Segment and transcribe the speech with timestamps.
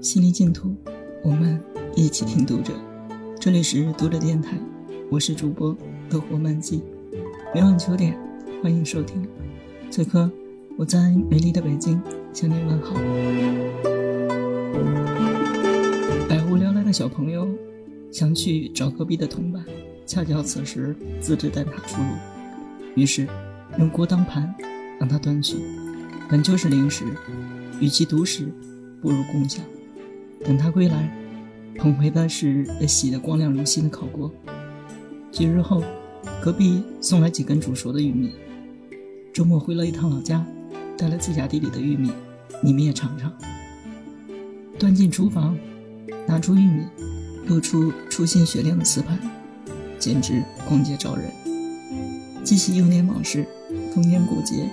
[0.00, 0.74] 心灵净土，
[1.22, 1.60] 我们
[1.96, 2.72] 一起听读者。
[3.40, 4.58] 这里是读者电台，
[5.10, 5.76] 我是主播
[6.10, 6.82] 乐活漫记。
[7.54, 8.16] 每晚九点，
[8.62, 9.26] 欢迎收听。
[9.90, 10.30] 此刻，
[10.76, 12.00] 我在美丽的北京
[12.32, 12.94] 向您问好。
[16.28, 17.48] 百无聊赖的小朋友
[18.10, 19.64] 想去找隔壁的同伴，
[20.06, 22.08] 恰巧此时自制蛋挞出炉，
[22.94, 23.26] 于是
[23.78, 24.54] 用锅当盘，
[24.98, 25.56] 让他端去。
[26.28, 27.04] 本就是零食，
[27.80, 28.48] 与其独食，
[29.00, 29.64] 不如共享。
[30.44, 31.10] 等他归来，
[31.78, 34.30] 捧回的是洗得光亮如新的烤锅。
[35.32, 35.82] 几日后，
[36.42, 38.34] 隔壁送来几根煮熟的玉米。
[39.32, 40.46] 周末回了一趟老家，
[40.98, 41.70] 带了自家地里。
[41.70, 42.12] 的玉米，
[42.62, 43.32] 你们也尝尝。
[44.78, 45.56] 端进厨房，
[46.28, 46.84] 拿出玉米，
[47.46, 49.18] 露出初鲜雪亮的瓷盘，
[49.98, 51.24] 简直光洁照人。
[52.44, 53.46] 记起幼年往事，
[53.94, 54.70] 逢年过节，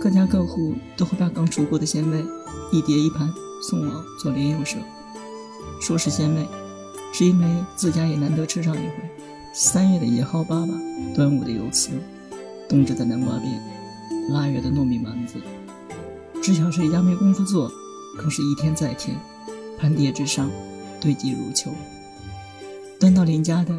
[0.00, 2.24] 各家各户都会把刚出锅的鲜味
[2.72, 3.28] 一碟一盘
[3.68, 4.78] 送往左邻右舍。
[5.80, 6.46] 说是鲜味，
[7.12, 8.94] 是因为自家也难得吃上一回。
[9.54, 11.90] 三月的野蒿粑粑，端午的油丝，
[12.68, 13.50] 冬至的南瓜饼，
[14.30, 15.34] 腊月的糯米丸子。
[16.42, 17.70] 知晓谁家没工夫做，
[18.16, 19.16] 更是一天再添，
[19.78, 20.50] 盘碟之上，
[21.00, 21.70] 堆积如秋。
[23.00, 23.74] 端到邻家的，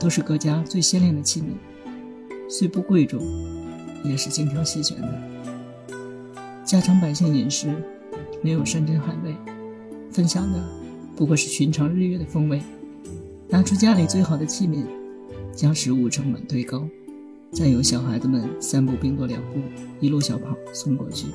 [0.00, 1.54] 都是各家最鲜亮的器皿，
[2.48, 3.20] 虽不贵重，
[4.04, 5.22] 也是精挑细选的。
[6.64, 7.74] 家常百姓饮食，
[8.42, 9.34] 没有山珍海味，
[10.10, 10.83] 分享的。
[11.16, 12.60] 不过是寻常日月的风味，
[13.48, 14.84] 拿出家里最好的器皿，
[15.54, 16.88] 将食物盛满堆高，
[17.52, 19.60] 再由小孩子们三步并作两步，
[20.00, 21.28] 一路小跑送过去。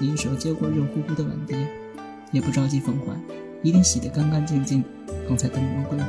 [0.00, 1.56] 银手接过热乎乎的碗碟，
[2.30, 3.18] 也不着急奉还，
[3.62, 4.84] 一定洗得干干净净，
[5.26, 6.06] 方才灯光辉煌。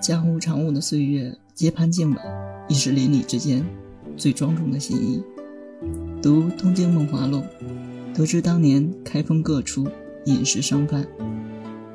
[0.00, 2.18] 家务常务的岁月，接盘敬碗，
[2.68, 3.66] 已是邻里之间
[4.16, 5.20] 最庄重的心意。
[6.22, 7.38] 读《东京梦华录》，
[8.16, 9.88] 得知当年开封各处
[10.26, 11.04] 饮食商贩。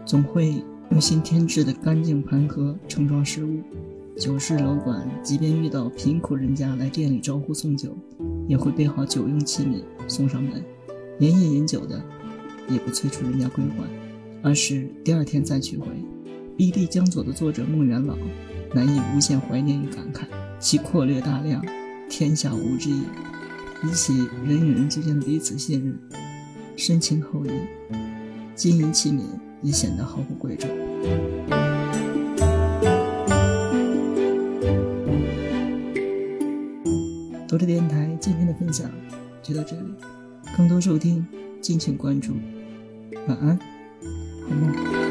[0.10, 0.56] 总会
[0.90, 3.62] 用心添置的干净盘盒盛装食物，
[4.18, 7.96] 酒市楼馆即便遇到贫苦人家来店里招呼送酒，
[8.48, 10.64] 也会备好酒用器皿送上门。
[11.20, 12.04] 连夜饮酒的，
[12.68, 13.88] 也不催促人家归还，
[14.42, 15.86] 而是第二天再取回。
[16.58, 18.18] 《一地江左》的作者孟元老，
[18.74, 20.24] 难以无限怀念与感慨，
[20.58, 21.64] 其阔略大量，
[22.10, 22.98] 天下无之也，
[23.84, 26.00] 以起人与人之间的彼此信任，
[26.76, 27.52] 深情厚谊。
[28.56, 29.22] 金银器皿。
[29.62, 30.70] 也显得毫不贵重。
[37.48, 38.90] 读者电台今天的分享
[39.42, 39.94] 就到这里，
[40.56, 41.26] 更多收听
[41.62, 42.34] 敬请关注。
[43.28, 43.60] 晚安，
[44.44, 45.09] 好梦。